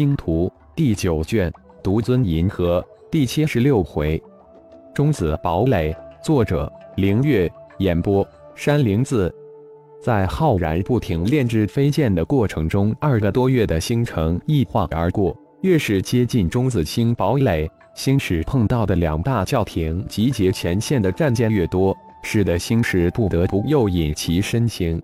[0.00, 1.52] 星图》第九卷，
[1.82, 4.18] 独尊银河第七十六回，
[4.94, 5.94] 中子堡垒。
[6.24, 7.52] 作者：凌月。
[7.80, 9.30] 演播：山灵子。
[10.02, 15.36] 在浩然不停炼制飞剑的过程中，二个多月的星程一晃而过。
[15.60, 24.98] 越是接近中子星堡垒，星矢碰到的两大教廷集结前线的战舰越多，使得星矢不得不诱引其身形。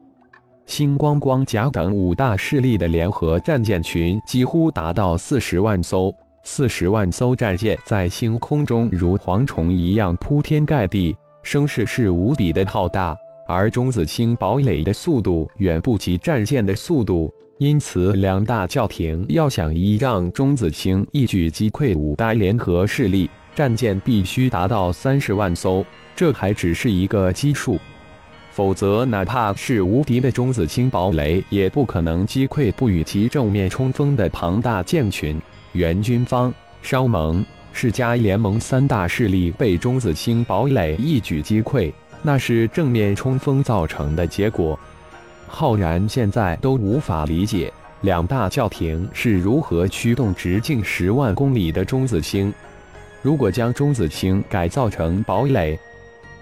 [0.66, 6.12] 星光光甲等五大势力的联合战舰群几乎达到四十万艘，
[6.42, 11.16] 四十万艘战舰在星空中如蝗虫一样铺天盖地。
[11.44, 13.16] 声势是无比的浩大，
[13.46, 25.84] 而中子星堡垒的速度远不及战舰的速度，因此两大教廷要想依让中子星一举击溃五大联合势力，战舰必须达到三十万艘，
[26.16, 27.78] 这还只是一个基数，
[28.56, 35.38] 否则哪怕是无敌的中子星堡垒，也不可能击溃不与其正面冲锋的庞大舰群。
[35.72, 37.44] 援军方，商盟。
[37.74, 44.78] 世家联盟三大势力被中子星堡垒一举击溃，那是正面冲锋造成的结果。
[45.46, 52.50] 浩然现在都无法理解两大教廷是如何驱动直径十万公里的中子星。
[53.20, 55.78] 如果将中子星改造成堡垒，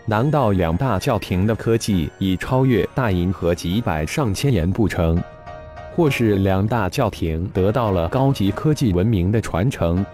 [0.07, 5.19] 难道两大教廷的科技已超越大银河几百上千年不成？
[5.97, 10.05] 或是两大教廷得到了高级科技文明的传承？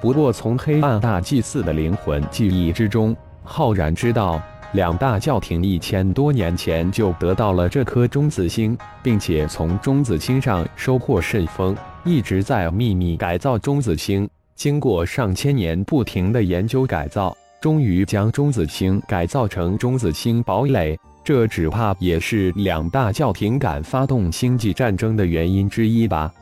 [0.00, 3.14] 不过，从黑暗大祭司的灵魂记忆之中，
[3.44, 4.42] 浩然知道，
[4.72, 14.28] 两大教廷一千多年前就得到了这颗中子星，并且从中子星上收获甚丰，一直在秘密改造中子星。
[14.56, 20.98] 经过上千年不停的研究改造，终于将中子星改造成中子星堡垒。
[21.22, 26.32] 这只怕也是两大教廷敢发动星际战争的原因之一吧。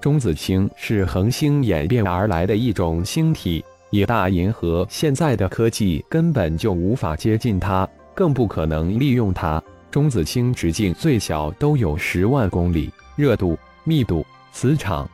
[0.00, 9.62] 中子星是恒星演变而来的一种星体，以大银河现在的科技根本就无法接近它，更不可能利用它。
[9.90, 15.08] 中子星直径最小都有十万公里，热度、密度、磁场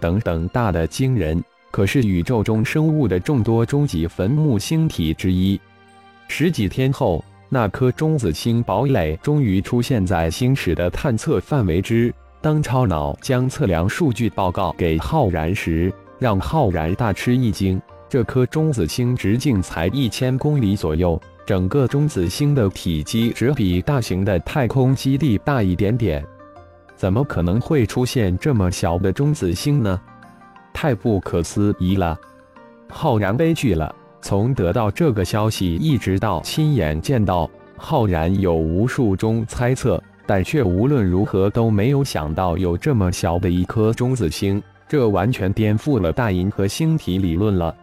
[0.00, 5.60] 等等大的惊人，可是宇宙中生物的众多终极坟墓星体之一。
[6.28, 12.12] 十几天后，那颗中子星堡垒终于出现在星矢的探测范围之。
[12.40, 17.80] 当超脑将测量数据报告给浩然时，让浩然大吃一惊。
[18.08, 26.24] 这颗中子星直径才一千公里左右，整个中子星的体积只比大型的太空基地大一点点。
[26.96, 30.00] 怎么可能会出现这么小的中子星呢？
[30.80, 32.16] 太不可思议了！
[32.88, 33.92] 浩然悲剧了。
[34.22, 40.00] 从得到这个消息一直到亲眼见到，浩然有无数种猜测。
[40.24, 47.74] 但却无论如何都没有想到有这么小的一颗中子星，这完全颠覆了大银河星体理论了。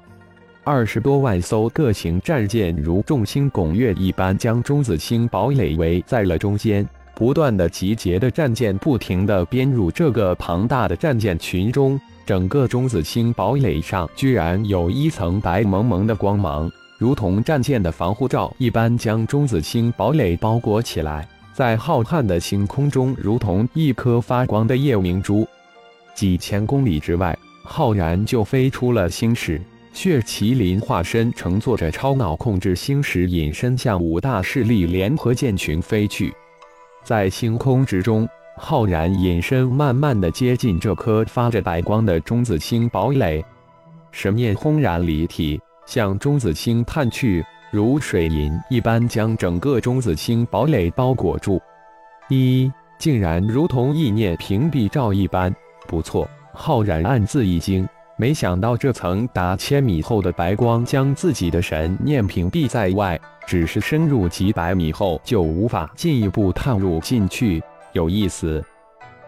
[0.64, 21.28] 二十多万艘各型战舰如众星拱月一般将中子星堡垒围在了中间，不断的集结的战舰不停的编入这个庞大的战舰群中，整个中子星堡垒上居然有一层白蒙蒙的光芒，如同战舰的防护罩一般，将中子星堡垒包裹起来。
[21.54, 25.48] 在浩瀚的星空中，如同一颗发光的夜明珠。
[26.14, 29.62] 几千公里之外，浩然就飞出了星矢，
[29.94, 36.34] 血麒麟化身乘坐着超脑控制星矢，隐身向五大势力联合舰群飞去。
[37.06, 38.28] 在星空之中，
[38.58, 43.46] 浩然隐身，慢慢的接近这颗发着白光的中子星堡垒，
[44.12, 47.46] 神念轰然离体，向中子星探去。
[47.72, 51.62] 如水银一般将整个中子星堡垒包裹住，
[52.30, 55.54] 一竟然如同意念屏蔽罩一般。
[55.86, 57.88] 不错，浩然暗自一惊，
[58.18, 67.62] 没想到这层达千米厚的白光将自己的神念屏蔽在外，只是深入几百米后就无法进一步探入进去。
[67.92, 68.64] 有意思，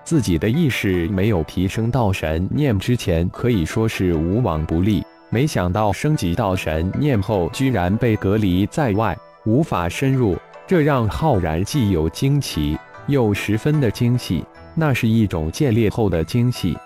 [0.05, 5.03] 自己的意识没有提升到神念之前，可以说是无往不利。
[5.29, 12.77] 没想到升级到神念后，居然被隔离在外，无法深入，这让浩然既有惊奇，
[13.07, 14.45] 又十分的惊喜。
[14.73, 16.77] 那是一种建立后的惊喜，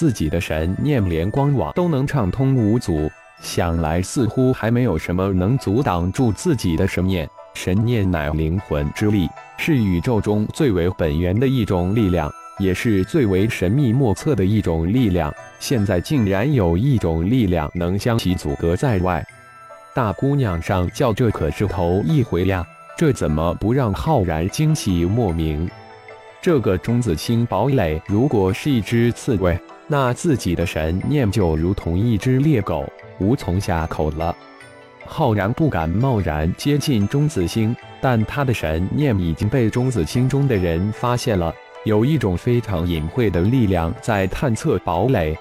[0.00, 3.10] 自己的神念连光网都能畅通无阻，
[3.42, 7.28] 想来似乎还没有什么能阻挡住自己的神念。
[7.52, 12.32] 神念乃灵魂之力，是宇宙中最为本源的一种力量。
[12.58, 19.22] 也是最为神秘莫测的一种力量，现在竟然有一种力量能将其阻隔在外。
[19.94, 22.66] 大姑娘上轿，这可是头一回呀，
[22.96, 25.68] 这怎么不让浩然惊喜莫名？
[26.40, 29.60] 这个中子星堡垒如果是一只刺猬，
[29.92, 32.86] 那自己的神念就如同一只猎狗，
[33.18, 34.32] 无从下口了。
[35.04, 41.52] 浩然不敢贸然接近钟子星，但他的神念已经被钟子星中的人发现了，
[41.84, 45.36] 有一种非常隐晦的力量在探测堡垒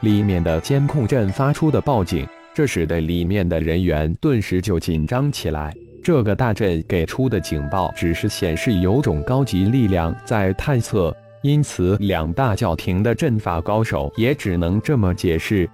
[0.00, 5.74] 里面的监控阵发出的报警，这使得里面的人员顿时就紧张起来。
[6.02, 11.14] 这个大阵给出的警报只是显示有种高级力量在探测，
[11.44, 15.68] 因此两大教廷的阵法高手也只能这么解释。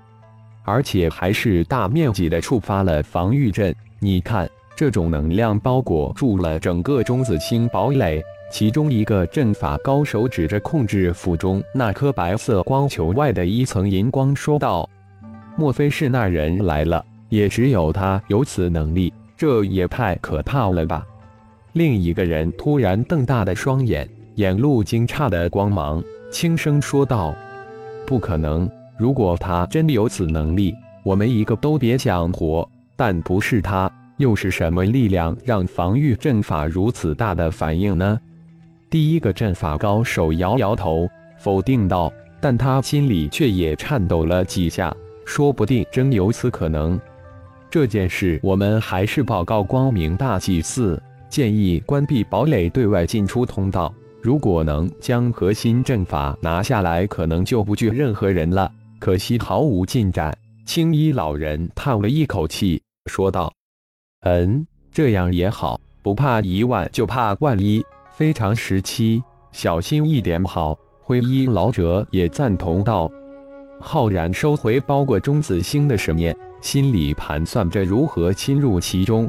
[0.64, 3.72] 而且还是大面积的触发了防御阵。
[4.00, 8.20] 你看，这种能量包裹住了整个中子星堡垒。
[8.50, 14.90] 其中一个阵法高手指着控制府中那颗白色光球外的一层银光说道
[15.56, 17.04] ：“莫非是那人来了？
[17.28, 21.06] 也只有他有此能力，这也太可怕了吧！”
[21.74, 24.08] 另一个人突然瞪大的双眼，
[24.40, 27.34] 眼露惊诧的光芒，轻声说道
[28.08, 28.66] ：“不可能！”
[28.98, 32.66] 如果他真有此能力，我们一个都别想活。
[32.96, 38.18] 但不是他，又是什么力量让防御阵法如此大的反应呢？
[38.88, 41.06] 第一个阵法高手摇摇头，
[41.38, 42.10] 否定道。
[42.40, 44.90] 但他心里却也颤抖了几下，
[45.26, 46.98] 说不定真有此可能。
[47.68, 50.98] 这件事我们还是报告光明大祭司，
[51.28, 53.92] 建议关闭堡垒对外进出通道。
[54.22, 58.70] 如果能将核心阵法拿下来，可能就不惧任何人了。
[58.98, 60.36] 可惜毫无进展。
[60.66, 63.50] 青衣老人叹了一口气，说道
[64.22, 67.82] ：“嗯，这样也好，不怕一万就怕万一。
[68.12, 69.22] 非常时期，
[69.52, 73.10] 小心一点好。”灰衣老者也赞同道。
[73.80, 79.28] 浩然收回包裹中子星的神念，心里盘算着如何侵入其中。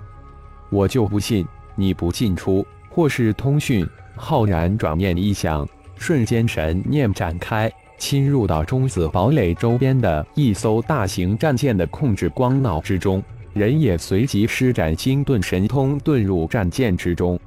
[0.69, 3.87] 我就不信你不进出，或是通讯。
[4.23, 7.69] 浩然转念一想，瞬间神念展开。
[7.97, 13.21] 侵入到中子堡垒周边的一艘大型战舰的控制光脑之中，
[13.53, 17.37] 人也随即施展星遁神通遁入战舰之中。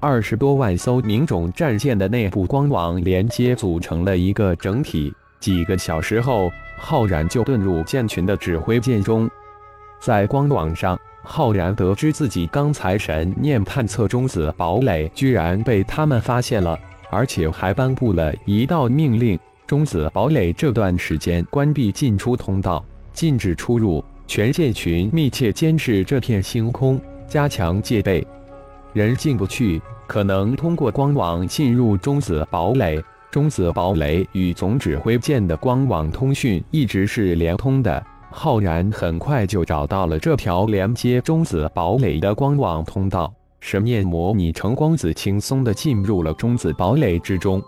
[0.00, 5.10] 二十多万艘明种战舰的内部光网连接组成了一个整体。
[5.40, 9.28] 几个小时后，浩然就遁入舰群的指挥舰中。
[9.98, 16.78] 在光网上，浩然得知自己刚才神念探测中子堡垒，居然被他们发现了，
[17.10, 19.38] 而且还颁布了一道命令。
[19.66, 24.04] 中子堡垒这段时间关闭进出通道，禁止出入。
[24.26, 28.26] 全界群密切监视这片星空，加强戒备。
[28.92, 33.02] 人进不去，可能通过光网进入中子堡垒。
[33.30, 38.02] 中子堡垒与总指挥舰的光网通讯一直是连通的。
[38.32, 47.62] 浩然很快就找到了这条连接中子堡垒的光网通道，神念模拟成光子，轻松地进入了中子堡垒之中。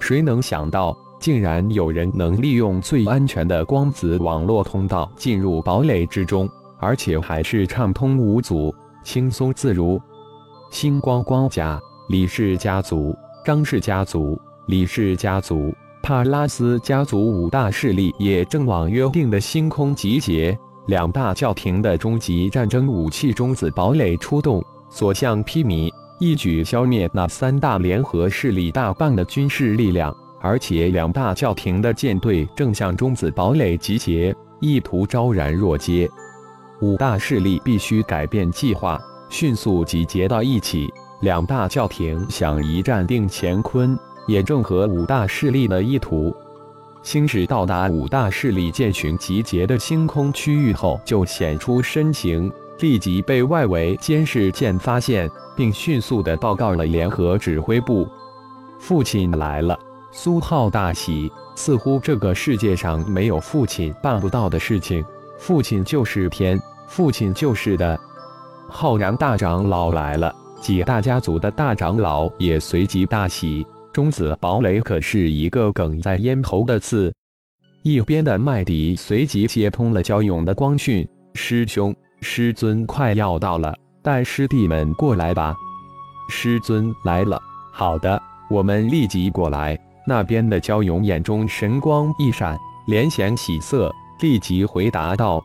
[0.00, 0.96] 谁能想到？
[1.20, 6.48] 竟然有人能利用最安全的光子网络通道进入堡垒之中，
[6.78, 8.72] 而且还是畅通无阻、
[9.02, 10.00] 轻松自如。
[10.70, 11.76] 星光光家、
[12.08, 13.12] 李氏家族、
[13.44, 20.58] 张氏家族、李氏家族、帕拉斯家族五大势力也正往约定的星空集结。
[20.86, 30.14] 两大教廷的终极战争武器中子堡垒出动，所向披靡，一举消灭那三大联合势力大半的军事力量。
[30.40, 36.08] 而且两大教廷的舰队正向中子堡垒集结，意图昭然若揭。
[36.80, 40.88] 五大势力必须改变计划，迅速集结到一起。
[41.22, 46.32] 两大教廷想一战定乾坤，也正合五大势力的意图。
[47.02, 58.06] 星矢到达五大势力舰群集结的星空区域后，就显出身形，立即被外围监视舰发现，并迅速的报告了联合指挥部。
[58.78, 59.76] 父亲来了。
[60.10, 65.04] 苏浩大喜，似乎这个世界上没有父亲办不到的事情。
[65.38, 67.98] 父亲就是天，父亲就是的。
[68.68, 73.66] 浩然大长老来了，几大家族的大长老也随即大喜。
[73.98, 77.12] 中子堡垒可是一个梗在咽喉的刺。
[77.82, 85.52] 一边的麦迪随即接通了焦勇的光讯：“师兄，师尊快要到了，带师弟们过来吧。”
[86.30, 89.76] 师尊来了，好的，我们立即过来。
[90.06, 95.44] 那边的焦勇眼中神光一闪，脸显喜色，立即回答道：“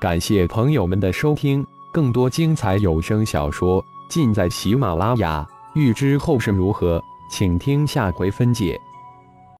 [0.00, 1.62] 感谢朋友们的收听，
[1.92, 5.46] 更多精彩有声小说尽在喜马拉雅。
[5.74, 7.02] 欲知后事如何，
[7.36, 8.80] 请听下回分解。”